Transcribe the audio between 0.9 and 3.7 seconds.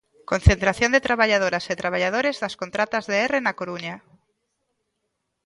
de traballadoras e traballadores das contratas de Erre na